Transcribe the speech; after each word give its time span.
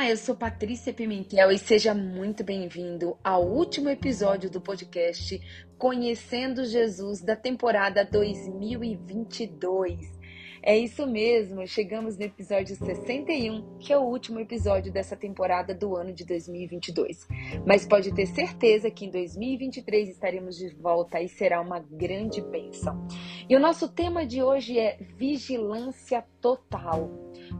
Olá, 0.00 0.08
eu 0.08 0.16
sou 0.16 0.34
Patrícia 0.34 0.94
Pimentel 0.94 1.50
e 1.50 1.58
seja 1.58 1.92
muito 1.92 2.42
bem-vindo 2.42 3.18
ao 3.22 3.46
último 3.46 3.90
episódio 3.90 4.50
do 4.50 4.58
podcast 4.58 5.38
Conhecendo 5.76 6.64
Jesus 6.64 7.20
da 7.20 7.36
temporada 7.36 8.02
2022. 8.02 10.00
É 10.62 10.76
isso 10.76 11.06
mesmo, 11.06 11.66
chegamos 11.66 12.16
no 12.16 12.24
episódio 12.24 12.74
61, 12.76 13.78
que 13.78 13.92
é 13.92 13.98
o 13.98 14.02
último 14.02 14.40
episódio 14.40 14.90
dessa 14.90 15.16
temporada 15.16 15.74
do 15.74 15.94
ano 15.96 16.14
de 16.14 16.24
2022. 16.24 17.28
Mas 17.66 17.86
pode 17.86 18.14
ter 18.14 18.26
certeza 18.26 18.90
que 18.90 19.04
em 19.04 19.10
2023 19.10 20.08
estaremos 20.08 20.56
de 20.56 20.74
volta 20.76 21.20
e 21.20 21.28
será 21.28 21.60
uma 21.60 21.78
grande 21.78 22.40
bênção. 22.40 23.06
E 23.50 23.56
o 23.56 23.58
nosso 23.58 23.88
tema 23.88 24.24
de 24.24 24.40
hoje 24.44 24.78
é 24.78 24.96
vigilância 25.16 26.24
total. 26.40 27.10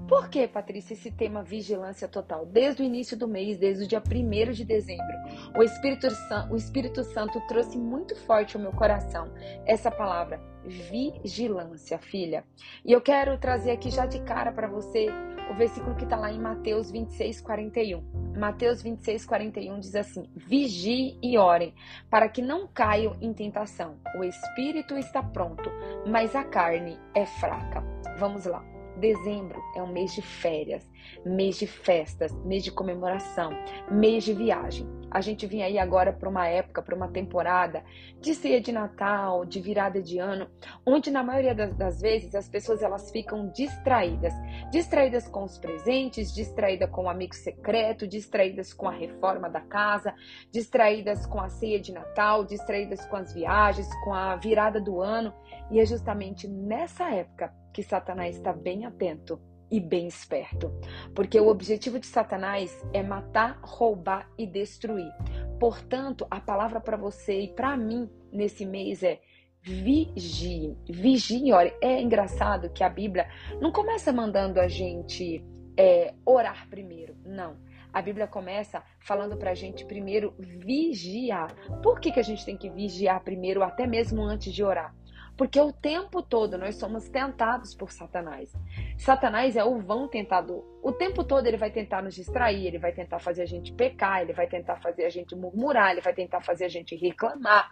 Por 0.08 0.28
que, 0.28 0.46
Patrícia, 0.46 0.94
esse 0.94 1.10
tema 1.10 1.42
vigilância 1.42 2.06
total? 2.06 2.46
Desde 2.46 2.80
o 2.80 2.84
início 2.84 3.16
do 3.16 3.26
mês, 3.26 3.58
desde 3.58 3.82
o 3.82 3.88
dia 3.88 4.00
1 4.00 4.52
de 4.52 4.64
dezembro, 4.64 5.16
o 5.58 5.64
Espírito, 5.64 6.06
o 6.48 6.54
Espírito 6.54 7.02
Santo 7.02 7.40
trouxe 7.48 7.76
muito 7.76 8.14
forte 8.14 8.56
ao 8.56 8.62
meu 8.62 8.70
coração 8.70 9.32
essa 9.66 9.90
palavra, 9.90 10.40
vigilância, 10.64 11.98
filha. 11.98 12.44
E 12.84 12.92
eu 12.92 13.00
quero 13.00 13.36
trazer 13.36 13.72
aqui 13.72 13.90
já 13.90 14.06
de 14.06 14.20
cara 14.20 14.52
para 14.52 14.68
você 14.68 15.08
o 15.50 15.54
versículo 15.54 15.96
que 15.96 16.04
está 16.04 16.16
lá 16.16 16.32
em 16.32 16.38
Mateus 16.38 16.90
26, 16.90 17.40
41. 17.40 18.02
Mateus 18.38 18.82
26, 18.82 19.26
41 19.26 19.80
diz 19.80 19.94
assim: 19.96 20.30
Vigie 20.36 21.18
e 21.20 21.36
orem, 21.36 21.74
para 22.08 22.28
que 22.28 22.40
não 22.40 22.68
caiam 22.68 23.16
em 23.20 23.32
tentação. 23.34 23.98
O 24.16 24.22
espírito 24.22 24.96
está 24.96 25.22
pronto, 25.22 25.68
mas 26.06 26.36
a 26.36 26.44
carne 26.44 26.98
é 27.14 27.26
fraca. 27.26 27.82
Vamos 28.16 28.46
lá. 28.46 28.64
Dezembro 28.98 29.60
é 29.74 29.82
um 29.82 29.92
mês 29.92 30.14
de 30.14 30.22
férias, 30.22 30.88
mês 31.24 31.56
de 31.56 31.66
festas, 31.66 32.32
mês 32.44 32.62
de 32.62 32.70
comemoração, 32.70 33.50
mês 33.90 34.24
de 34.24 34.34
viagem. 34.34 34.86
A 35.10 35.20
gente 35.20 35.44
vem 35.46 35.64
aí 35.64 35.76
agora 35.76 36.12
para 36.12 36.28
uma 36.28 36.46
época, 36.46 36.80
para 36.80 36.94
uma 36.94 37.08
temporada 37.08 37.82
de 38.20 38.32
ceia 38.32 38.60
de 38.60 38.70
Natal, 38.70 39.44
de 39.44 39.60
virada 39.60 40.00
de 40.00 40.18
ano, 40.18 40.48
onde 40.86 41.10
na 41.10 41.22
maioria 41.22 41.54
das, 41.54 41.74
das 41.74 42.00
vezes 42.00 42.34
as 42.34 42.48
pessoas 42.48 42.80
elas 42.80 43.10
ficam 43.10 43.48
distraídas, 43.48 44.32
distraídas 44.70 45.26
com 45.26 45.42
os 45.42 45.58
presentes, 45.58 46.32
distraídas 46.32 46.88
com 46.90 47.04
o 47.04 47.08
amigo 47.08 47.34
secreto, 47.34 48.06
distraídas 48.06 48.72
com 48.72 48.88
a 48.88 48.92
reforma 48.92 49.50
da 49.50 49.60
casa, 49.60 50.14
distraídas 50.52 51.26
com 51.26 51.40
a 51.40 51.48
ceia 51.48 51.80
de 51.80 51.92
Natal, 51.92 52.44
distraídas 52.44 53.04
com 53.06 53.16
as 53.16 53.32
viagens, 53.32 53.88
com 54.04 54.14
a 54.14 54.36
virada 54.36 54.80
do 54.80 55.00
ano. 55.00 55.34
E 55.72 55.80
é 55.80 55.84
justamente 55.84 56.46
nessa 56.46 57.10
época 57.10 57.52
que 57.72 57.82
Satanás 57.82 58.36
está 58.36 58.52
bem 58.52 58.84
atento 58.84 59.40
e 59.70 59.80
bem 59.80 60.06
esperto, 60.06 60.72
porque 61.14 61.38
o 61.38 61.48
objetivo 61.48 61.98
de 61.98 62.06
Satanás 62.06 62.84
é 62.92 63.02
matar, 63.02 63.58
roubar 63.62 64.28
e 64.36 64.46
destruir. 64.46 65.12
Portanto, 65.58 66.26
a 66.30 66.40
palavra 66.40 66.80
para 66.80 66.96
você 66.96 67.40
e 67.40 67.48
para 67.48 67.76
mim 67.76 68.08
nesse 68.32 68.66
mês 68.66 69.02
é 69.02 69.20
vigie, 69.62 70.76
vigie, 70.88 71.52
olha, 71.52 71.74
é 71.82 72.00
engraçado 72.00 72.70
que 72.70 72.82
a 72.82 72.88
Bíblia 72.88 73.28
não 73.60 73.70
começa 73.70 74.12
mandando 74.12 74.58
a 74.58 74.68
gente 74.68 75.44
é, 75.76 76.14
orar 76.24 76.68
primeiro, 76.68 77.14
não. 77.24 77.56
A 77.92 78.00
Bíblia 78.00 78.28
começa 78.28 78.82
falando 79.00 79.36
para 79.36 79.50
a 79.50 79.54
gente 79.54 79.84
primeiro 79.84 80.32
vigiar. 80.38 81.52
Por 81.82 81.98
que, 81.98 82.12
que 82.12 82.20
a 82.20 82.22
gente 82.22 82.44
tem 82.44 82.56
que 82.56 82.70
vigiar 82.70 83.20
primeiro, 83.22 83.64
até 83.64 83.86
mesmo 83.86 84.22
antes 84.22 84.52
de 84.52 84.62
orar? 84.62 84.94
Porque 85.36 85.60
o 85.60 85.72
tempo 85.72 86.22
todo 86.22 86.58
nós 86.58 86.76
somos 86.76 87.08
tentados 87.08 87.74
por 87.74 87.90
Satanás. 87.90 88.52
Satanás 88.98 89.56
é 89.56 89.64
o 89.64 89.78
vão 89.78 90.06
tentador. 90.06 90.64
O 90.82 90.92
tempo 90.92 91.24
todo 91.24 91.46
ele 91.46 91.56
vai 91.56 91.70
tentar 91.70 92.02
nos 92.02 92.14
distrair, 92.14 92.66
ele 92.66 92.78
vai 92.78 92.92
tentar 92.92 93.18
fazer 93.18 93.42
a 93.42 93.46
gente 93.46 93.72
pecar, 93.72 94.22
ele 94.22 94.32
vai 94.32 94.46
tentar 94.46 94.76
fazer 94.76 95.04
a 95.04 95.10
gente 95.10 95.34
murmurar, 95.34 95.92
ele 95.92 96.00
vai 96.00 96.12
tentar 96.12 96.40
fazer 96.40 96.64
a 96.64 96.68
gente 96.68 96.94
reclamar. 96.96 97.70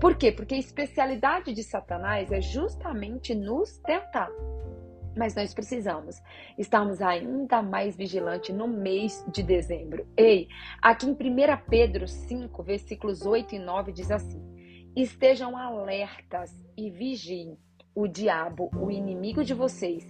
Por 0.00 0.16
quê? 0.16 0.32
Porque 0.32 0.54
a 0.54 0.58
especialidade 0.58 1.52
de 1.52 1.62
Satanás 1.62 2.30
é 2.32 2.40
justamente 2.40 3.34
nos 3.34 3.78
tentar. 3.78 4.30
Mas 5.16 5.34
nós 5.34 5.54
precisamos 5.54 6.20
estarmos 6.58 7.00
ainda 7.00 7.62
mais 7.62 7.96
vigilantes 7.96 8.54
no 8.54 8.66
mês 8.66 9.24
de 9.28 9.42
dezembro. 9.42 10.06
Ei, 10.16 10.48
aqui 10.82 11.06
em 11.06 11.12
1 11.12 11.16
Pedro 11.68 12.08
5, 12.08 12.62
versículos 12.62 13.24
8 13.24 13.54
e 13.54 13.58
9 13.60 13.92
diz 13.92 14.10
assim: 14.10 14.53
Estejam 14.96 15.56
alertas 15.56 16.56
e 16.76 16.88
vigiem. 16.88 17.58
O 17.96 18.06
diabo, 18.06 18.70
o 18.76 18.92
inimigo 18.92 19.42
de 19.42 19.52
vocês, 19.52 20.04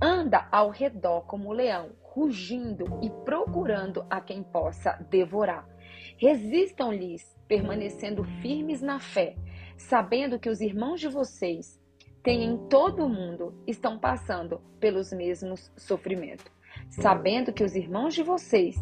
anda 0.00 0.48
ao 0.52 0.70
redor 0.70 1.22
como 1.22 1.48
um 1.48 1.52
leão, 1.52 1.90
rugindo 2.02 2.84
e 3.02 3.10
procurando 3.24 4.06
a 4.08 4.20
quem 4.20 4.44
possa 4.44 4.92
devorar. 5.10 5.68
Resistam-lhes, 6.16 7.36
permanecendo 7.48 8.22
firmes 8.40 8.80
na 8.80 9.00
fé, 9.00 9.34
sabendo 9.76 10.38
que 10.38 10.48
os 10.48 10.60
irmãos 10.60 11.00
de 11.00 11.08
vocês 11.08 11.80
têm 12.22 12.44
em 12.44 12.68
todo 12.68 13.06
o 13.06 13.08
mundo 13.08 13.60
estão 13.66 13.98
passando 13.98 14.60
pelos 14.78 15.12
mesmos 15.12 15.72
sofrimentos. 15.76 16.46
Sabendo 16.90 17.52
que 17.52 17.64
os 17.64 17.74
irmãos 17.74 18.14
de 18.14 18.22
vocês 18.22 18.76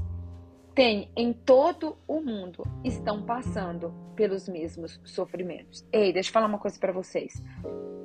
têm 0.77 1.11
em 1.17 1.33
todo 1.33 1.97
o 2.07 2.21
mundo 2.21 2.63
estão 2.85 3.23
passando 3.23 3.95
pelos 4.15 4.47
mesmos 4.47 5.01
sofrimentos. 5.05 5.83
Ei, 5.91 6.13
deixa 6.13 6.29
eu 6.29 6.35
falar 6.35 6.47
uma 6.47 6.59
coisa 6.59 6.79
para 6.79 6.93
vocês. 6.93 7.43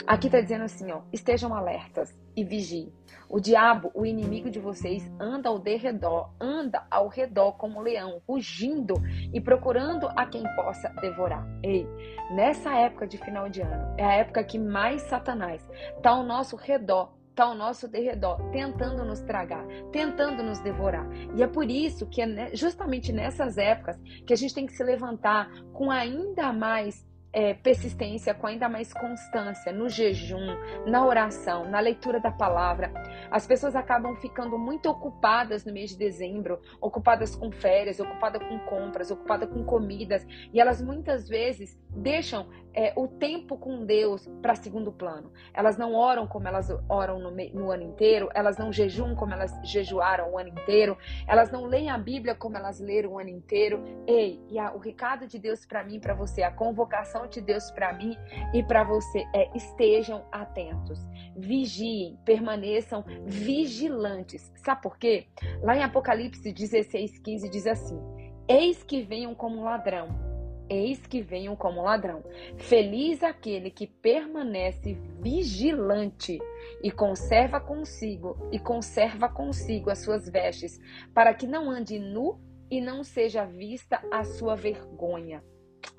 Aqui 0.07 0.27
está 0.27 0.39
dizendo 0.39 0.63
assim, 0.63 0.89
ó, 0.89 1.01
estejam 1.11 1.53
alertas 1.53 2.17
e 2.33 2.45
vigiem. 2.45 2.91
O 3.27 3.41
diabo, 3.41 3.91
o 3.93 4.05
inimigo 4.05 4.49
de 4.49 4.57
vocês, 4.57 5.09
anda 5.19 5.49
ao 5.49 5.61
redor, 5.61 6.33
anda 6.39 6.87
ao 6.89 7.09
redor 7.09 7.57
como 7.57 7.79
um 7.79 7.81
leão, 7.81 8.21
rugindo 8.25 8.93
e 9.33 9.41
procurando 9.41 10.07
a 10.15 10.25
quem 10.25 10.43
possa 10.55 10.87
devorar. 11.01 11.45
Ei, 11.61 11.85
nessa 12.33 12.73
época 12.73 13.05
de 13.05 13.17
final 13.17 13.49
de 13.49 13.61
ano, 13.61 13.93
é 13.97 14.05
a 14.05 14.13
época 14.13 14.45
que 14.45 14.57
mais 14.57 15.01
Satanás 15.03 15.61
está 15.97 16.11
ao 16.11 16.23
nosso 16.23 16.55
redor 16.55 17.11
está 17.31 17.45
ao 17.45 17.55
nosso 17.55 17.87
derredor, 17.87 18.37
tentando 18.51 19.03
nos 19.03 19.21
tragar, 19.21 19.65
tentando 19.91 20.43
nos 20.43 20.59
devorar. 20.59 21.07
E 21.35 21.41
é 21.41 21.47
por 21.47 21.69
isso 21.69 22.05
que 22.07 22.21
é 22.21 22.55
justamente 22.55 23.11
nessas 23.11 23.57
épocas 23.57 23.97
que 24.25 24.33
a 24.33 24.35
gente 24.35 24.53
tem 24.53 24.65
que 24.65 24.73
se 24.73 24.83
levantar 24.83 25.49
com 25.73 25.89
ainda 25.89 26.53
mais 26.53 27.09
é, 27.33 27.53
persistência, 27.53 28.33
com 28.33 28.47
ainda 28.47 28.67
mais 28.67 28.93
constância 28.93 29.71
no 29.71 29.87
jejum, 29.87 30.57
na 30.85 31.05
oração, 31.05 31.69
na 31.69 31.79
leitura 31.79 32.19
da 32.19 32.31
palavra. 32.31 32.91
As 33.29 33.47
pessoas 33.47 33.75
acabam 33.75 34.15
ficando 34.15 34.57
muito 34.57 34.89
ocupadas 34.89 35.65
no 35.65 35.73
mês 35.73 35.91
de 35.91 35.97
dezembro, 35.97 36.59
ocupadas 36.79 37.35
com 37.35 37.51
férias, 37.51 37.99
ocupadas 37.99 38.41
com 38.43 38.59
compras, 38.59 39.11
ocupadas 39.11 39.49
com 39.49 39.63
comidas, 39.63 40.25
e 40.53 40.59
elas 40.59 40.81
muitas 40.81 41.29
vezes 41.29 41.79
deixam 41.89 42.47
é, 42.73 42.93
o 42.95 43.07
tempo 43.07 43.57
com 43.57 43.85
Deus 43.85 44.27
para 44.41 44.55
segundo 44.55 44.91
plano. 44.91 45.31
Elas 45.53 45.77
não 45.77 45.93
oram 45.93 46.27
como 46.27 46.47
elas 46.47 46.69
oram 46.87 47.19
no, 47.19 47.31
no, 47.31 47.71
ano 47.71 47.83
inteiro, 47.83 48.29
elas 48.33 48.57
não 48.57 48.71
jejuam 48.71 49.15
como 49.15 49.33
elas 49.33 49.51
jejuaram 49.63 50.31
o 50.31 50.37
ano 50.37 50.49
inteiro, 50.49 50.97
elas 51.27 51.51
não 51.51 51.65
leem 51.65 51.89
a 51.89 51.97
Bíblia 51.97 52.35
como 52.35 52.57
elas 52.57 52.79
leram 52.79 53.13
o 53.13 53.19
ano 53.19 53.29
inteiro. 53.29 53.83
Ei, 54.07 54.41
e 54.49 54.57
a, 54.57 54.73
o 54.73 54.77
recado 54.77 55.27
de 55.27 55.37
Deus 55.37 55.65
para 55.65 55.83
mim, 55.83 55.99
para 55.99 56.13
você, 56.13 56.43
a 56.43 56.51
convocação 56.51 57.20
de 57.27 57.41
Deus 57.41 57.71
para 57.71 57.93
mim 57.93 58.17
e 58.53 58.63
para 58.63 58.83
você 58.83 59.25
é: 59.33 59.49
estejam 59.55 60.25
atentos, 60.31 60.99
vigiem, 61.35 62.17
permaneçam 62.25 63.03
vigilantes. 63.25 64.51
Sabe 64.57 64.81
por 64.81 64.97
quê? 64.97 65.27
Lá 65.61 65.75
em 65.75 65.83
Apocalipse 65.83 66.51
16, 66.51 67.19
15 67.19 67.49
diz 67.49 67.67
assim: 67.67 67.99
Eis 68.47 68.83
que 68.83 69.01
venham 69.01 69.33
como 69.35 69.63
ladrão 69.63 70.31
eis 70.71 71.05
que 71.05 71.21
venham 71.21 71.53
como 71.53 71.81
ladrão. 71.81 72.23
Feliz 72.57 73.21
aquele 73.21 73.69
que 73.69 73.85
permanece 73.85 74.93
vigilante 75.19 76.39
e 76.81 76.89
conserva 76.89 77.59
consigo 77.59 78.37
e 78.53 78.57
conserva 78.57 79.27
consigo 79.27 79.89
as 79.89 79.99
suas 79.99 80.29
vestes, 80.29 80.79
para 81.13 81.33
que 81.33 81.45
não 81.45 81.69
ande 81.69 81.99
nu 81.99 82.39
e 82.69 82.79
não 82.79 83.03
seja 83.03 83.43
vista 83.43 84.01
a 84.09 84.23
sua 84.23 84.55
vergonha. 84.55 85.43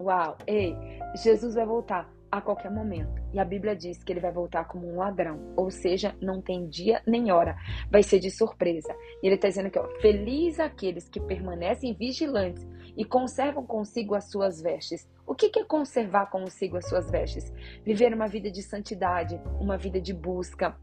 Uau, 0.00 0.36
ei, 0.46 0.76
Jesus 1.14 1.54
vai 1.54 1.66
voltar 1.66 2.10
a 2.32 2.40
qualquer 2.40 2.70
momento. 2.70 3.22
E 3.34 3.38
a 3.38 3.44
Bíblia 3.44 3.76
diz 3.76 4.02
que 4.02 4.10
ele 4.10 4.20
vai 4.20 4.32
voltar 4.32 4.64
como 4.64 4.90
um 4.90 4.96
ladrão, 4.96 5.52
ou 5.54 5.70
seja, 5.70 6.16
não 6.20 6.40
tem 6.40 6.66
dia 6.66 7.02
nem 7.06 7.30
hora, 7.30 7.54
vai 7.90 8.02
ser 8.02 8.18
de 8.18 8.30
surpresa. 8.30 8.96
E 9.22 9.26
ele 9.26 9.34
está 9.34 9.48
dizendo 9.48 9.66
aqui, 9.66 9.78
ó, 9.78 9.86
feliz 10.00 10.58
aqueles 10.58 11.08
que 11.10 11.20
permanecem 11.20 11.92
vigilantes 11.92 12.66
e 12.96 13.04
conservam 13.04 13.66
consigo 13.66 14.14
as 14.14 14.30
suas 14.30 14.62
vestes. 14.62 15.06
O 15.26 15.34
que 15.34 15.58
é 15.58 15.64
conservar 15.64 16.26
consigo 16.26 16.78
as 16.78 16.88
suas 16.88 17.10
vestes? 17.10 17.52
Viver 17.84 18.14
uma 18.14 18.28
vida 18.28 18.50
de 18.50 18.62
santidade, 18.62 19.38
uma 19.60 19.76
vida 19.76 20.00
de 20.00 20.14
busca, 20.14 20.74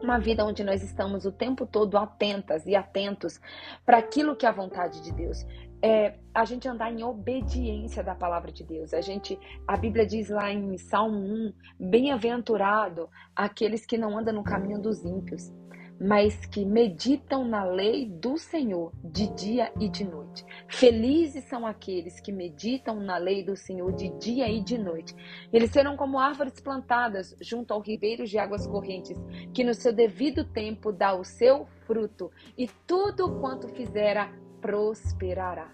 uma 0.00 0.18
vida 0.18 0.44
onde 0.44 0.62
nós 0.62 0.82
estamos 0.82 1.26
o 1.26 1.32
tempo 1.32 1.66
todo 1.66 1.98
atentas 1.98 2.64
e 2.66 2.74
atentos 2.74 3.40
para 3.84 3.98
aquilo 3.98 4.36
que 4.36 4.46
é 4.46 4.48
a 4.48 4.52
vontade 4.52 5.02
de 5.02 5.12
Deus 5.12 5.44
é 5.82 6.14
a 6.34 6.44
gente 6.44 6.68
andar 6.68 6.92
em 6.92 7.02
obediência 7.02 8.02
da 8.02 8.14
palavra 8.14 8.50
de 8.52 8.64
Deus. 8.64 8.92
A 8.94 9.00
gente, 9.00 9.38
a 9.66 9.76
Bíblia 9.76 10.06
diz 10.06 10.28
lá 10.28 10.52
em 10.52 10.76
Salmo 10.78 11.18
1, 11.18 11.52
bem-aventurado 11.78 13.08
aqueles 13.34 13.84
que 13.86 13.98
não 13.98 14.16
andam 14.18 14.34
no 14.34 14.44
caminho 14.44 14.80
dos 14.80 15.04
ímpios. 15.04 15.52
mas 16.00 16.46
que 16.46 16.64
meditam 16.64 17.44
na 17.44 17.64
lei 17.64 18.06
do 18.06 18.38
Senhor 18.38 18.92
de 19.02 19.26
dia 19.34 19.72
e 19.80 19.88
de 19.88 20.04
noite. 20.04 20.44
Felizes 20.68 21.44
são 21.44 21.66
aqueles 21.66 22.20
que 22.20 22.30
meditam 22.30 23.00
na 23.00 23.16
lei 23.16 23.42
do 23.42 23.56
Senhor 23.56 23.92
de 23.92 24.08
dia 24.18 24.48
e 24.48 24.62
de 24.62 24.78
noite. 24.78 25.14
Eles 25.52 25.70
serão 25.70 25.96
como 25.96 26.18
árvores 26.18 26.60
plantadas 26.60 27.34
junto 27.40 27.74
ao 27.74 27.80
ribeiro 27.80 28.24
de 28.24 28.38
águas 28.38 28.66
correntes, 28.66 29.18
que 29.52 29.64
no 29.64 29.74
seu 29.74 29.92
devido 29.92 30.44
tempo 30.44 30.92
dá 30.92 31.14
o 31.14 31.24
seu 31.24 31.66
fruto, 31.86 32.30
e 32.56 32.68
tudo 32.86 33.40
quanto 33.40 33.68
fizera 33.68 34.30
prosperará. 34.60 35.72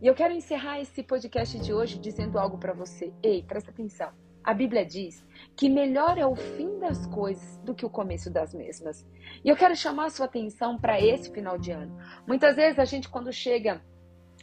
E 0.00 0.06
eu 0.06 0.14
quero 0.14 0.32
encerrar 0.32 0.80
esse 0.80 1.02
podcast 1.02 1.58
de 1.58 1.72
hoje 1.72 1.98
dizendo 1.98 2.38
algo 2.38 2.58
para 2.58 2.72
você. 2.72 3.12
Ei, 3.22 3.42
presta 3.42 3.70
atenção. 3.70 4.10
A 4.42 4.54
Bíblia 4.54 4.84
diz 4.86 5.22
que 5.54 5.68
melhor 5.68 6.16
é 6.16 6.24
o 6.24 6.34
fim 6.34 6.78
das 6.78 7.06
coisas 7.06 7.58
do 7.58 7.74
que 7.74 7.84
o 7.84 7.90
começo 7.90 8.30
das 8.30 8.54
mesmas. 8.54 9.06
E 9.44 9.48
eu 9.48 9.56
quero 9.56 9.76
chamar 9.76 10.06
a 10.06 10.10
sua 10.10 10.24
atenção 10.24 10.78
para 10.78 10.98
esse 10.98 11.30
final 11.30 11.58
de 11.58 11.70
ano. 11.70 11.94
Muitas 12.26 12.56
vezes 12.56 12.78
a 12.78 12.86
gente, 12.86 13.08
quando 13.08 13.30
chega 13.30 13.82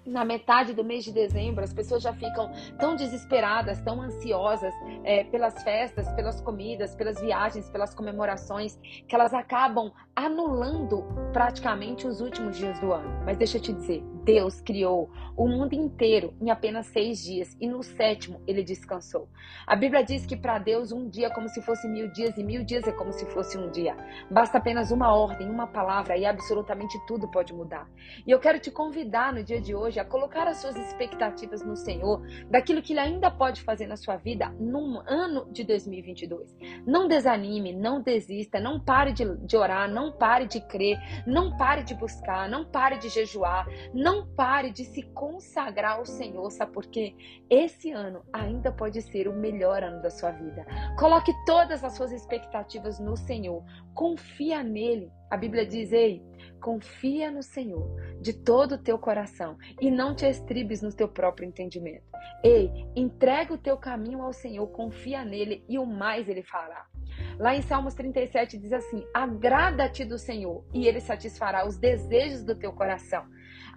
na 0.07 0.24
metade 0.24 0.74
do 0.74 0.83
mês 0.83 1.04
de 1.04 1.12
dezembro, 1.12 1.63
as 1.63 1.74
pessoas 1.74 2.01
já 2.01 2.13
ficam 2.13 2.51
tão 2.80 2.95
desesperadas, 2.95 3.81
tão 3.81 4.01
ansiosas 4.01 4.74
é, 5.04 5.25
pelas 5.25 5.62
festas, 5.63 6.09
pelas 6.13 6.42
comidas, 6.42 6.95
pelas 6.95 7.19
viagens, 7.19 7.69
pelas 7.69 7.94
comemorações, 7.94 8.80
que 9.07 9.13
elas 9.13 9.33
acabam 9.33 9.92
anulando 10.15 11.04
praticamente 11.33 12.07
os 12.07 12.21
últimos 12.21 12.57
dias 12.57 12.80
do 12.80 12.94
ano. 12.94 13.21
Mas 13.25 13.38
deixa 13.38 13.57
eu 13.57 13.62
te 13.62 13.74
dizer, 13.74 14.04
Deus 14.27 14.59
criou 14.59 15.09
o 15.38 15.47
mundo 15.47 15.71
inteiro 15.71 16.33
em 16.41 16.51
apenas 16.51 16.88
seis 16.88 17.24
dias 17.24 17.56
e 17.62 17.65
no 17.68 17.81
sétimo 17.81 18.41
ele 18.45 18.62
descansou. 18.62 19.29
A 19.65 19.74
Bíblia 19.74 20.03
diz 20.03 20.25
que 20.25 20.35
para 20.35 20.59
Deus 20.59 20.91
um 20.91 21.07
dia 21.07 21.27
é 21.27 21.29
como 21.29 21.47
se 21.47 21.62
fosse 21.62 21.88
mil 21.88 22.12
dias 22.12 22.38
e 22.38 22.44
mil 22.44 22.62
dias 22.65 22.85
é 22.85 22.91
como 22.91 23.13
se 23.13 23.25
fosse 23.27 23.57
um 23.57 23.71
dia. 23.71 23.95
Basta 24.29 24.57
apenas 24.57 24.91
uma 24.91 25.15
ordem, 25.15 25.50
uma 25.50 25.65
palavra 25.65 26.18
e 26.18 26.25
absolutamente 26.25 27.00
tudo 27.07 27.29
pode 27.29 27.53
mudar. 27.53 27.89
E 28.25 28.31
eu 28.31 28.38
quero 28.38 28.59
te 28.59 28.69
convidar 28.69 29.31
no 29.31 29.41
dia 29.41 29.62
de 29.62 29.74
hoje 29.74 29.97
a 29.97 30.03
colocar 30.03 30.45
as 30.45 30.57
suas 30.57 30.75
expectativas 30.75 31.63
no 31.63 31.77
Senhor, 31.77 32.21
daquilo 32.50 32.81
que 32.81 32.91
Ele 32.91 33.00
ainda 33.00 33.31
pode 33.31 33.62
fazer 33.62 33.88
na 33.88 33.95
sua 33.95 34.18
vida 34.18 34.50
num 34.59 35.01
ano 35.07 35.47
de 35.53 35.63
2022. 35.63 36.53
Não 36.85 37.07
desanime, 37.07 37.71
não 37.71 38.01
desista, 38.01 38.59
não 38.59 38.77
pare 38.77 39.13
de, 39.13 39.38
de 39.38 39.56
orar, 39.56 39.89
não 39.89 40.12
pare 40.12 40.47
de 40.47 40.59
crer, 40.59 41.00
não 41.25 41.56
pare 41.56 41.83
de 41.83 41.95
buscar, 41.95 42.50
não 42.50 42.65
pare 42.65 42.97
de 42.97 43.07
jejuar, 43.07 43.65
não 43.94 44.16
pare 44.25 44.71
de 44.71 44.83
se 44.85 45.03
consagrar 45.03 45.97
ao 45.97 46.05
Senhor, 46.05 46.49
sabe 46.51 46.71
por 46.71 46.85
quê? 46.85 47.15
Esse 47.49 47.91
ano 47.91 48.23
ainda 48.33 48.71
pode 48.71 49.01
ser 49.01 49.27
o 49.27 49.33
melhor 49.33 49.83
ano 49.83 50.01
da 50.01 50.09
sua 50.09 50.31
vida. 50.31 50.65
Coloque 50.97 51.31
todas 51.45 51.83
as 51.83 51.93
suas 51.95 52.11
expectativas 52.11 52.99
no 52.99 53.15
Senhor, 53.15 53.63
confia 53.93 54.63
nele. 54.63 55.11
A 55.29 55.37
Bíblia 55.37 55.65
diz: 55.65 55.91
Ei, 55.91 56.23
confia 56.61 57.29
no 57.29 57.43
Senhor 57.43 57.87
de 58.21 58.33
todo 58.33 58.73
o 58.73 58.77
teu 58.77 58.97
coração 58.97 59.57
e 59.79 59.91
não 59.91 60.15
te 60.15 60.25
estribes 60.25 60.81
no 60.81 60.91
teu 60.91 61.07
próprio 61.07 61.47
entendimento. 61.47 62.05
Ei, 62.43 62.71
entrega 62.95 63.53
o 63.53 63.57
teu 63.57 63.77
caminho 63.77 64.21
ao 64.21 64.33
Senhor, 64.33 64.67
confia 64.67 65.23
nele 65.23 65.63
e 65.67 65.77
o 65.77 65.85
mais 65.85 66.27
ele 66.27 66.43
fará. 66.43 66.85
Lá 67.39 67.55
em 67.55 67.61
Salmos 67.61 67.93
37 67.93 68.57
diz 68.57 68.73
assim: 68.73 69.05
Agrada-te 69.13 70.03
do 70.03 70.17
Senhor 70.17 70.63
e 70.73 70.87
ele 70.87 70.99
satisfará 70.99 71.67
os 71.67 71.77
desejos 71.77 72.43
do 72.43 72.55
teu 72.55 72.73
coração. 72.73 73.25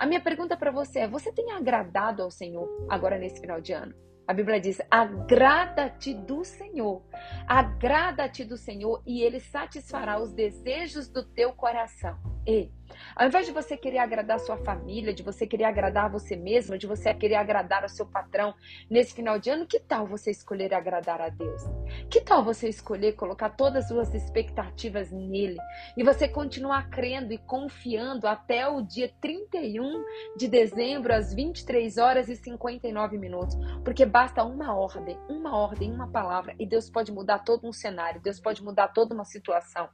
A 0.01 0.07
minha 0.07 0.19
pergunta 0.19 0.57
para 0.57 0.71
você 0.71 1.01
é: 1.01 1.07
você 1.07 1.31
tem 1.31 1.53
agradado 1.53 2.23
ao 2.23 2.31
Senhor 2.31 2.67
agora 2.89 3.19
nesse 3.19 3.39
final 3.39 3.61
de 3.61 3.75
ano? 3.75 3.95
A 4.27 4.33
Bíblia 4.33 4.59
diz: 4.59 4.81
agrada-te 4.91 6.15
do 6.15 6.43
Senhor, 6.43 7.03
agrada-te 7.47 8.43
do 8.43 8.57
Senhor 8.57 9.03
e 9.05 9.21
ele 9.21 9.39
satisfará 9.41 10.19
os 10.19 10.33
desejos 10.33 11.07
do 11.07 11.23
teu 11.23 11.53
coração. 11.53 12.19
Ei, 12.47 12.73
ao 13.15 13.27
invés 13.27 13.47
de 13.47 13.53
você 13.53 13.77
querer 13.77 13.99
agradar 13.99 14.41
sua 14.41 14.57
família, 14.57 15.13
de 15.13 15.23
você 15.23 15.47
querer 15.47 15.65
agradar 15.65 16.11
você 16.11 16.37
mesmo, 16.37 16.79
de 16.79 16.87
você 16.87 17.13
querer 17.15 17.37
agradar 17.37 17.83
ao 17.83 17.89
seu 17.89 18.07
patrão 18.07 18.55
nesse 18.89 19.15
final 19.15 19.39
de 19.39 19.51
ano, 19.51 19.67
que 19.67 19.79
tal 19.79 20.07
você 20.07 20.31
escolher 20.31 20.73
agradar 20.75 21.21
a 21.21 21.29
Deus? 21.29 21.63
Que 22.09 22.21
tal 22.21 22.45
você 22.45 22.69
escolher 22.69 23.13
colocar 23.13 23.51
todas 23.51 23.85
as 23.85 23.89
suas 23.89 24.15
expectativas 24.15 25.11
nele 25.11 25.59
e 25.97 26.03
você 26.03 26.29
continuar 26.29 26.89
crendo 26.91 27.33
e 27.33 27.39
confiando 27.39 28.27
até 28.27 28.69
o 28.69 28.81
dia 28.83 29.13
31 29.21 30.05
de 30.37 30.49
dezembro 30.49 31.15
às 31.15 31.35
23 31.35 31.99
horas 31.99 32.29
e 32.29 32.37
59 32.37 33.19
minutos? 33.19 33.57
Porque 33.85 34.07
basta 34.07 34.45
uma 34.45 34.75
ordem, 34.75 35.19
uma 35.29 35.57
ordem, 35.57 35.93
uma 35.93 36.09
palavra 36.09 36.55
e 36.59 36.67
Deus 36.67 36.89
pode 36.89 37.13
mudar 37.13 37.41
todo 37.41 37.67
um 37.67 37.73
cenário, 37.73 38.21
Deus 38.21 38.41
pode 38.41 38.63
mudar 38.63 38.89
toda 38.89 39.15
uma 39.15 39.25
situação. 39.25 39.89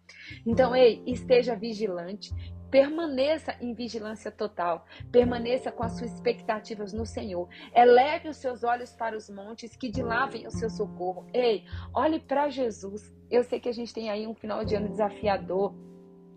Então, 0.47 0.75
ei, 0.75 1.03
esteja 1.07 1.55
vigilante, 1.55 2.33
Permaneça 2.77 3.57
em 3.59 3.73
vigilância 3.73 4.31
total. 4.31 4.85
Permaneça 5.11 5.73
com 5.73 5.83
as 5.83 5.97
suas 5.97 6.13
expectativas 6.13 6.93
no 6.93 7.07
Senhor. 7.07 7.49
Eleve 7.75 8.29
os 8.29 8.37
seus 8.37 8.63
olhos 8.63 8.93
para 8.93 9.17
os 9.17 9.31
montes, 9.31 9.75
que 9.75 9.89
de 9.89 10.03
lá 10.03 10.27
vem 10.27 10.47
o 10.47 10.51
seu 10.51 10.69
socorro. 10.69 11.27
Ei, 11.33 11.65
olhe 11.95 12.21
para 12.21 12.51
Jesus. 12.51 13.11
Eu 13.31 13.43
sei 13.45 13.59
que 13.61 13.71
a 13.71 13.73
gente 13.73 13.95
tem 13.95 14.11
aí 14.11 14.27
um 14.27 14.35
final 14.35 14.63
de 14.63 14.75
ano 14.75 14.91
desafiador 14.91 15.75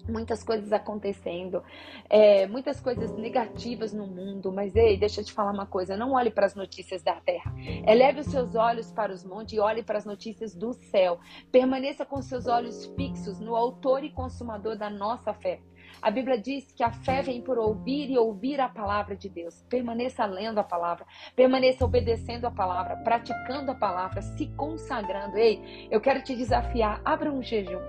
muitas 0.10 0.44
coisas 0.44 0.74
acontecendo, 0.74 1.62
é, 2.10 2.48
muitas 2.48 2.82
coisas 2.82 3.16
negativas 3.16 3.94
no 3.94 4.08
mundo, 4.08 4.52
mas 4.52 4.76
ei, 4.76 4.98
deixa 4.98 5.22
eu 5.22 5.26
te 5.26 5.32
falar 5.32 5.52
uma 5.52 5.68
coisa, 5.68 5.96
não 5.96 6.14
olhe 6.14 6.32
para 6.32 6.48
as 6.48 6.56
notícias 6.56 7.04
da 7.04 7.16
terra, 7.22 7.54
eleve 7.88 8.22
os 8.22 8.28
seus 8.28 8.56
olhos 8.56 8.92
para 8.92 9.14
os 9.14 9.24
montes 9.24 9.54
e 9.54 9.60
olhe 9.60 9.84
para 9.84 10.00
as 10.00 10.06
notícias 10.06 10.56
do 10.56 10.74
céu, 10.74 11.20
permaneça 11.52 12.06
com 12.06 12.22
seus 12.24 12.48
olhos 12.48 12.88
fixos 12.96 13.40
no 13.40 13.56
autor 13.56 14.04
e 14.04 14.10
consumador 14.10 14.76
da 14.76 14.90
nossa 14.90 15.32
fé. 15.32 15.62
A 16.02 16.10
Bíblia 16.10 16.38
diz 16.38 16.72
que 16.72 16.84
a 16.84 16.92
fé 16.92 17.22
vem 17.22 17.42
por 17.42 17.58
ouvir 17.58 18.10
e 18.10 18.18
ouvir 18.18 18.60
a 18.60 18.70
palavra 18.70 19.16
de 19.16 19.30
Deus. 19.30 19.64
Permaneça 19.70 20.26
lendo 20.26 20.60
a 20.60 20.64
palavra, 20.64 21.06
permaneça 21.36 21.84
obedecendo 21.86 22.46
a 22.46 22.52
palavra, 22.52 22.98
praticando 22.98 23.72
a 23.72 23.76
palavra, 23.76 24.22
se 24.22 24.48
consagrando. 24.56 25.38
Ei, 25.38 25.88
eu 25.92 26.00
quero 26.00 26.24
te 26.24 26.36
desafiar, 26.36 27.02
abra 27.04 27.32
um 27.32 27.42
jejum. 27.42 27.82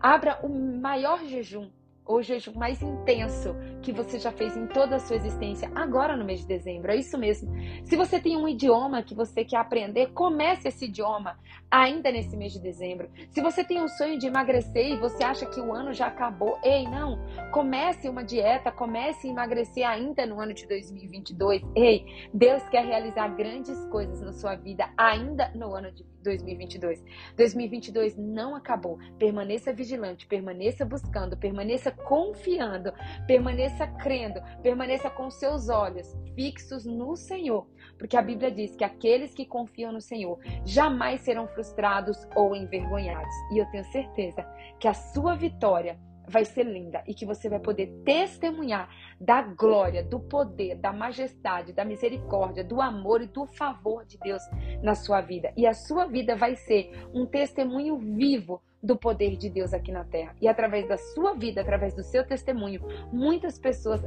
Abra 0.00 0.38
o 0.42 0.48
maior 0.48 1.24
jejum 1.24 1.70
o 2.06 2.22
jejum 2.22 2.52
mais 2.54 2.80
intenso 2.80 3.54
que 3.82 3.92
você 3.92 4.18
já 4.18 4.30
fez 4.30 4.56
em 4.56 4.66
toda 4.66 4.96
a 4.96 5.00
sua 5.00 5.16
existência, 5.16 5.70
agora 5.74 6.16
no 6.16 6.24
mês 6.24 6.40
de 6.40 6.46
dezembro. 6.46 6.92
É 6.92 6.96
isso 6.96 7.18
mesmo. 7.18 7.52
Se 7.84 7.96
você 7.96 8.20
tem 8.20 8.36
um 8.36 8.46
idioma 8.46 9.02
que 9.02 9.14
você 9.14 9.44
quer 9.44 9.56
aprender, 9.56 10.12
comece 10.12 10.68
esse 10.68 10.84
idioma 10.84 11.36
ainda 11.70 12.10
nesse 12.10 12.36
mês 12.36 12.52
de 12.52 12.60
dezembro. 12.60 13.10
Se 13.30 13.40
você 13.40 13.64
tem 13.64 13.82
um 13.82 13.88
sonho 13.88 14.18
de 14.18 14.26
emagrecer 14.26 14.92
e 14.92 14.96
você 14.96 15.24
acha 15.24 15.46
que 15.46 15.60
o 15.60 15.72
ano 15.72 15.92
já 15.92 16.06
acabou, 16.06 16.58
ei, 16.62 16.84
não. 16.84 17.18
Comece 17.50 18.08
uma 18.08 18.24
dieta, 18.24 18.70
comece 18.70 19.26
a 19.26 19.30
emagrecer 19.30 19.86
ainda 19.86 20.26
no 20.26 20.40
ano 20.40 20.54
de 20.54 20.66
2022. 20.66 21.62
Ei, 21.74 22.28
Deus 22.32 22.62
quer 22.68 22.84
realizar 22.84 23.28
grandes 23.28 23.84
coisas 23.86 24.20
na 24.20 24.32
sua 24.32 24.54
vida 24.54 24.88
ainda 24.96 25.50
no 25.54 25.74
ano 25.74 25.92
de 25.92 26.04
2022. 26.22 27.02
2022 27.36 28.16
não 28.16 28.54
acabou. 28.54 28.98
Permaneça 29.18 29.72
vigilante, 29.72 30.26
permaneça 30.26 30.84
buscando, 30.84 31.36
permaneça 31.36 31.90
confiando, 31.90 32.92
permaneça 33.26 33.86
crendo, 33.86 34.40
permaneça 34.62 35.08
com 35.08 35.30
seus 35.30 35.68
olhos 35.68 36.16
fixos 36.34 36.84
no 36.84 37.16
Senhor, 37.16 37.66
porque 37.98 38.16
a 38.16 38.22
Bíblia 38.22 38.50
diz 38.50 38.74
que 38.76 38.84
aqueles 38.84 39.34
que 39.34 39.46
confiam 39.46 39.92
no 39.92 40.00
Senhor 40.00 40.38
jamais 40.64 41.20
serão 41.20 41.46
frustrados 41.48 42.16
ou 42.34 42.54
envergonhados. 42.54 43.34
E 43.52 43.58
eu 43.58 43.66
tenho 43.66 43.84
certeza 43.84 44.42
que 44.78 44.88
a 44.88 44.94
sua 44.94 45.34
vitória 45.34 45.98
vai 46.28 46.44
ser 46.44 46.64
linda 46.64 47.02
e 47.06 47.14
que 47.14 47.24
você 47.24 47.48
vai 47.48 47.60
poder 47.60 47.86
testemunhar 48.04 48.88
da 49.20 49.42
glória, 49.42 50.02
do 50.02 50.18
poder, 50.18 50.76
da 50.76 50.92
majestade, 50.92 51.72
da 51.72 51.84
misericórdia, 51.84 52.64
do 52.64 52.80
amor 52.80 53.22
e 53.22 53.26
do 53.26 53.46
favor 53.46 54.04
de 54.04 54.18
Deus 54.18 54.42
na 54.82 54.94
sua 54.94 55.20
vida. 55.20 55.52
E 55.56 55.66
a 55.66 55.72
sua 55.72 56.06
vida 56.06 56.34
vai 56.34 56.56
ser 56.56 56.90
um 57.14 57.26
testemunho 57.26 57.96
vivo 57.98 58.60
do 58.82 58.96
poder 58.96 59.36
de 59.36 59.48
Deus 59.48 59.72
aqui 59.72 59.90
na 59.90 60.04
terra. 60.04 60.34
E 60.40 60.48
através 60.48 60.86
da 60.88 60.96
sua 60.96 61.34
vida, 61.34 61.60
através 61.60 61.94
do 61.94 62.02
seu 62.02 62.26
testemunho, 62.26 62.82
muitas 63.12 63.58
pessoas 63.58 64.00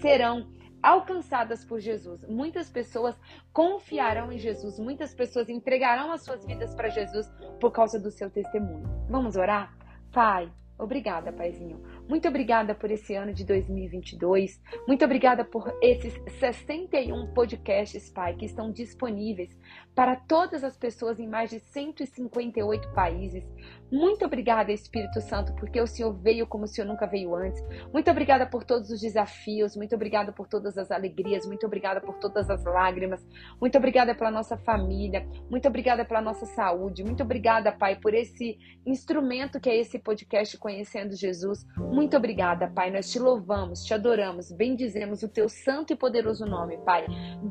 serão 0.00 0.46
alcançadas 0.82 1.64
por 1.64 1.80
Jesus. 1.80 2.24
Muitas 2.28 2.68
pessoas 2.68 3.18
confiarão 3.52 4.32
em 4.32 4.38
Jesus, 4.38 4.78
muitas 4.78 5.14
pessoas 5.14 5.48
entregarão 5.48 6.12
as 6.12 6.22
suas 6.22 6.44
vidas 6.44 6.74
para 6.74 6.88
Jesus 6.88 7.30
por 7.60 7.70
causa 7.70 7.98
do 7.98 8.10
seu 8.10 8.30
testemunho. 8.30 8.88
Vamos 9.08 9.36
orar? 9.36 9.76
Pai, 10.12 10.50
Obrigada, 10.82 11.32
Paizinho. 11.32 11.80
Muito 12.08 12.26
obrigada 12.26 12.74
por 12.74 12.90
esse 12.90 13.14
ano 13.14 13.32
de 13.32 13.44
2022. 13.44 14.60
Muito 14.88 15.04
obrigada 15.04 15.44
por 15.44 15.72
esses 15.80 16.12
61 16.40 17.32
podcasts, 17.32 18.10
Pai, 18.10 18.34
que 18.34 18.46
estão 18.46 18.72
disponíveis 18.72 19.56
para 19.94 20.16
todas 20.16 20.64
as 20.64 20.76
pessoas 20.76 21.20
em 21.20 21.28
mais 21.28 21.50
de 21.50 21.60
158 21.60 22.92
países. 22.94 23.44
Muito 23.92 24.24
obrigada, 24.24 24.72
Espírito 24.72 25.20
Santo, 25.20 25.52
porque 25.54 25.78
o 25.78 25.86
Senhor 25.86 26.14
veio 26.14 26.46
como 26.46 26.64
o 26.64 26.66
Senhor 26.66 26.86
nunca 26.86 27.06
veio 27.06 27.34
antes. 27.34 27.62
Muito 27.92 28.10
obrigada 28.10 28.46
por 28.46 28.64
todos 28.64 28.88
os 28.88 28.98
desafios, 28.98 29.76
muito 29.76 29.94
obrigada 29.94 30.32
por 30.32 30.48
todas 30.48 30.78
as 30.78 30.90
alegrias, 30.90 31.46
muito 31.46 31.66
obrigada 31.66 32.00
por 32.00 32.14
todas 32.18 32.48
as 32.48 32.64
lágrimas, 32.64 33.22
muito 33.60 33.76
obrigada 33.76 34.14
pela 34.14 34.30
nossa 34.30 34.56
família, 34.56 35.28
muito 35.50 35.68
obrigada 35.68 36.06
pela 36.06 36.22
nossa 36.22 36.46
saúde, 36.46 37.04
muito 37.04 37.22
obrigada, 37.22 37.70
Pai, 37.70 37.96
por 37.96 38.14
esse 38.14 38.58
instrumento 38.86 39.60
que 39.60 39.68
é 39.68 39.76
esse 39.76 39.98
podcast 39.98 40.56
Conhecendo 40.56 41.14
Jesus. 41.14 41.66
Muito 41.76 42.16
obrigada, 42.16 42.68
Pai. 42.68 42.90
Nós 42.90 43.10
te 43.10 43.18
louvamos, 43.18 43.84
te 43.84 43.92
adoramos, 43.92 44.50
bendizemos 44.50 45.22
o 45.22 45.28
teu 45.28 45.48
santo 45.48 45.92
e 45.92 45.96
poderoso 45.96 46.46
nome, 46.46 46.78
Pai. 46.78 47.06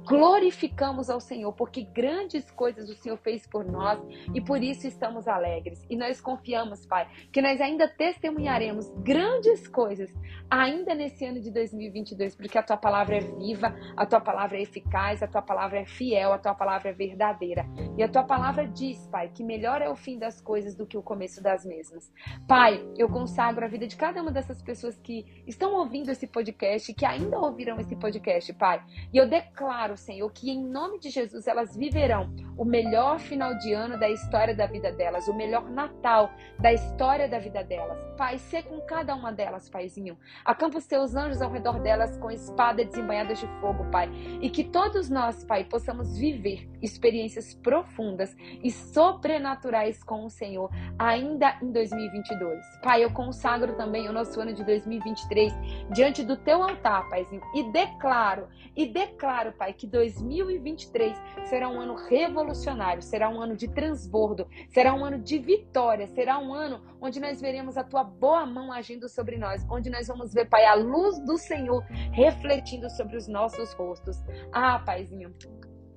Glorificamos 0.07 1.07
ao 1.07 1.19
Senhor, 1.19 1.53
porque 1.53 1.83
grandes 1.83 2.49
coisas 2.49 2.89
o 2.89 2.95
Senhor 2.95 3.17
fez 3.17 3.45
por 3.45 3.63
nós 3.63 3.99
e 4.33 4.41
por 4.41 4.63
isso 4.63 4.87
estamos 4.87 5.27
alegres. 5.27 5.85
E 5.87 5.95
nós 5.95 6.19
confiamos, 6.31 6.85
Pai, 6.85 7.07
que 7.31 7.41
nós 7.41 7.59
ainda 7.59 7.87
testemunharemos 7.87 8.89
grandes 9.03 9.67
coisas 9.67 10.09
ainda 10.49 10.95
nesse 10.95 11.25
ano 11.25 11.41
de 11.41 11.51
2022, 11.51 12.35
porque 12.35 12.57
a 12.57 12.63
tua 12.63 12.77
palavra 12.77 13.17
é 13.17 13.19
viva, 13.19 13.75
a 13.97 14.05
tua 14.05 14.21
palavra 14.21 14.57
é 14.57 14.61
eficaz, 14.61 15.21
a 15.21 15.27
tua 15.27 15.41
palavra 15.41 15.79
é 15.79 15.85
fiel, 15.85 16.31
a 16.31 16.37
tua 16.37 16.53
palavra 16.53 16.89
é 16.89 16.93
verdadeira. 16.93 17.65
E 17.97 18.03
a 18.03 18.07
tua 18.07 18.23
palavra 18.23 18.67
diz, 18.67 19.07
Pai, 19.07 19.29
que 19.33 19.43
melhor 19.43 19.81
é 19.81 19.89
o 19.89 19.95
fim 19.95 20.17
das 20.17 20.39
coisas 20.41 20.75
do 20.75 20.85
que 20.85 20.97
o 20.97 21.01
começo 21.01 21.41
das 21.41 21.65
mesmas. 21.65 22.11
Pai, 22.47 22.85
eu 22.97 23.09
consagro 23.09 23.65
a 23.65 23.67
vida 23.67 23.87
de 23.87 23.95
cada 23.95 24.21
uma 24.21 24.31
dessas 24.31 24.61
pessoas 24.61 24.97
que 24.97 25.25
estão 25.45 25.73
ouvindo 25.73 26.09
esse 26.09 26.27
podcast, 26.27 26.93
que 26.93 27.05
ainda 27.05 27.37
ouvirão 27.39 27.79
esse 27.79 27.95
podcast, 27.95 28.53
Pai. 28.53 28.81
E 29.13 29.17
eu 29.17 29.27
declaro, 29.27 29.97
Senhor, 29.97 30.31
que 30.31 30.49
em 30.49 30.63
nome 30.63 30.99
de 30.99 31.09
Jesus 31.09 31.47
elas 31.47 31.75
viverão 31.75 32.33
o 32.57 32.65
melhor 32.65 33.19
final 33.19 33.57
de 33.57 33.73
ano 33.73 33.99
da 33.99 34.09
história 34.09 34.55
da 34.55 34.65
vida 34.65 34.91
delas, 34.91 35.27
o 35.27 35.33
melhor 35.33 35.69
Natal 35.69 36.20
da 36.59 36.73
história 36.73 37.27
da 37.27 37.39
vida 37.39 37.63
delas. 37.63 37.99
Pai, 38.17 38.37
ser 38.37 38.63
com 38.63 38.79
cada 38.81 39.15
uma 39.15 39.31
delas, 39.31 39.69
Paizinho. 39.69 40.17
Acampa 40.45 40.77
os 40.77 40.85
teus 40.85 41.15
anjos 41.15 41.41
ao 41.41 41.51
redor 41.51 41.79
delas 41.79 42.17
com 42.17 42.29
espada 42.29 42.83
desembanhadas 42.83 43.39
de 43.39 43.47
fogo, 43.59 43.85
Pai. 43.91 44.09
E 44.41 44.49
que 44.49 44.63
todos 44.63 45.09
nós, 45.09 45.43
Pai, 45.43 45.63
possamos 45.63 46.17
viver 46.17 46.69
experiências 46.81 47.53
profundas 47.53 48.35
e 48.63 48.71
sobrenaturais 48.71 50.03
com 50.03 50.25
o 50.25 50.29
Senhor 50.29 50.69
ainda 50.97 51.57
em 51.61 51.71
2022. 51.71 52.59
Pai, 52.81 53.03
eu 53.03 53.11
consagro 53.11 53.75
também 53.75 54.09
o 54.09 54.13
nosso 54.13 54.39
ano 54.39 54.53
de 54.53 54.63
2023 54.63 55.53
diante 55.91 56.23
do 56.23 56.35
teu 56.35 56.61
altar, 56.61 57.07
Paizinho, 57.09 57.41
e 57.55 57.63
declaro, 57.71 58.47
e 58.75 58.85
declaro, 58.85 59.53
Pai, 59.53 59.73
que 59.73 59.87
2023 59.87 61.17
será 61.45 61.69
um 61.69 61.79
ano 61.79 61.95
revolucionário, 61.95 63.01
será 63.01 63.29
um 63.29 63.41
ano 63.41 63.55
de 63.55 63.67
transbordo, 63.67 64.47
será 64.69 64.93
um 64.93 65.03
ano 65.03 65.19
de 65.19 65.37
vitória, 65.37 66.07
será 66.13 66.39
um 66.39 66.53
ano 66.53 66.81
onde 67.01 67.19
nós 67.19 67.41
veremos 67.41 67.77
a 67.77 67.83
tua 67.83 68.03
boa 68.03 68.45
mão 68.45 68.71
agindo 68.71 69.09
sobre 69.09 69.37
nós, 69.37 69.65
onde 69.69 69.89
nós 69.89 70.07
vamos 70.07 70.33
ver, 70.33 70.47
Pai, 70.49 70.65
a 70.65 70.75
luz 70.75 71.19
do 71.25 71.37
Senhor 71.37 71.83
refletindo 72.11 72.89
sobre 72.89 73.17
os 73.17 73.27
nossos 73.27 73.73
rostos. 73.73 74.17
Ah, 74.51 74.79
Paizinho, 74.79 75.33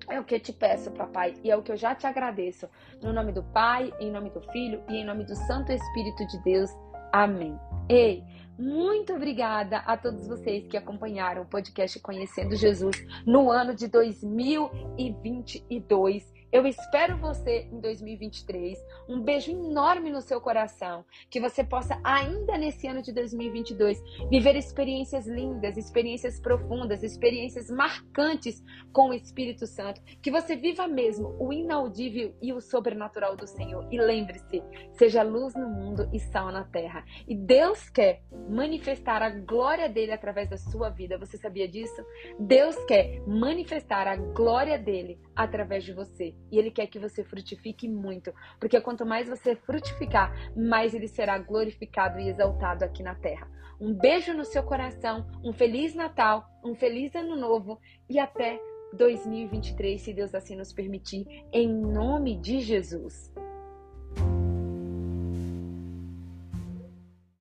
é 0.08 0.20
o 0.20 0.24
que 0.24 0.34
eu 0.34 0.40
te 0.40 0.52
peço, 0.52 0.90
papai, 0.90 1.34
e 1.42 1.50
é 1.50 1.56
o 1.56 1.62
que 1.62 1.72
eu 1.72 1.76
já 1.76 1.94
te 1.94 2.06
agradeço. 2.06 2.68
No 3.02 3.10
nome 3.12 3.32
do 3.32 3.42
Pai, 3.42 3.92
em 3.98 4.10
nome 4.10 4.30
do 4.30 4.40
Filho 4.52 4.82
e 4.88 4.96
em 4.96 5.04
nome 5.04 5.24
do 5.24 5.34
Santo 5.34 5.72
Espírito 5.72 6.26
de 6.26 6.42
Deus. 6.42 6.70
Amém. 7.12 7.58
Ei, 7.88 8.22
muito 8.58 9.14
obrigada 9.14 9.78
a 9.78 9.96
todos 9.96 10.28
vocês 10.28 10.66
que 10.66 10.76
acompanharam 10.76 11.40
o 11.42 11.46
podcast 11.46 11.98
Conhecendo 12.00 12.54
Jesus 12.54 12.96
no 13.26 13.50
ano 13.50 13.74
de 13.74 13.88
2022. 13.88 16.33
Eu 16.54 16.68
espero 16.68 17.16
você 17.16 17.66
em 17.72 17.80
2023. 17.80 18.78
Um 19.08 19.20
beijo 19.20 19.50
enorme 19.50 20.08
no 20.08 20.20
seu 20.20 20.40
coração. 20.40 21.04
Que 21.28 21.40
você 21.40 21.64
possa, 21.64 21.98
ainda 22.04 22.56
nesse 22.56 22.86
ano 22.86 23.02
de 23.02 23.12
2022, 23.12 24.00
viver 24.30 24.54
experiências 24.54 25.26
lindas, 25.26 25.76
experiências 25.76 26.38
profundas, 26.38 27.02
experiências 27.02 27.68
marcantes 27.68 28.62
com 28.92 29.08
o 29.08 29.14
Espírito 29.14 29.66
Santo. 29.66 30.00
Que 30.22 30.30
você 30.30 30.54
viva 30.54 30.86
mesmo 30.86 31.34
o 31.40 31.52
inaudível 31.52 32.32
e 32.40 32.52
o 32.52 32.60
sobrenatural 32.60 33.34
do 33.34 33.48
Senhor. 33.48 33.88
E 33.90 33.98
lembre-se: 34.00 34.62
seja 34.92 35.24
luz 35.24 35.56
no 35.56 35.68
mundo 35.68 36.08
e 36.12 36.20
sal 36.20 36.52
na 36.52 36.62
terra. 36.62 37.04
E 37.26 37.34
Deus 37.34 37.90
quer 37.90 38.22
manifestar 38.48 39.22
a 39.22 39.30
glória 39.30 39.88
dele 39.88 40.12
através 40.12 40.48
da 40.48 40.56
sua 40.56 40.88
vida. 40.88 41.18
Você 41.18 41.36
sabia 41.36 41.66
disso? 41.66 42.00
Deus 42.38 42.76
quer 42.84 43.20
manifestar 43.26 44.06
a 44.06 44.14
glória 44.14 44.78
dele 44.78 45.18
através 45.34 45.82
de 45.82 45.92
você. 45.92 46.32
E 46.54 46.58
Ele 46.58 46.70
quer 46.70 46.86
que 46.86 47.00
você 47.00 47.24
frutifique 47.24 47.88
muito, 47.88 48.32
porque 48.60 48.80
quanto 48.80 49.04
mais 49.04 49.28
você 49.28 49.56
frutificar, 49.56 50.32
mais 50.56 50.94
Ele 50.94 51.08
será 51.08 51.36
glorificado 51.36 52.20
e 52.20 52.28
exaltado 52.28 52.84
aqui 52.84 53.02
na 53.02 53.16
terra. 53.16 53.50
Um 53.80 53.92
beijo 53.92 54.32
no 54.32 54.44
seu 54.44 54.62
coração, 54.62 55.26
um 55.42 55.52
feliz 55.52 55.96
Natal, 55.96 56.48
um 56.64 56.76
feliz 56.76 57.12
Ano 57.16 57.34
Novo 57.34 57.80
e 58.08 58.20
até 58.20 58.60
2023, 58.92 60.00
se 60.00 60.14
Deus 60.14 60.32
assim 60.32 60.54
nos 60.54 60.72
permitir, 60.72 61.26
em 61.52 61.68
nome 61.68 62.36
de 62.36 62.60
Jesus. 62.60 63.32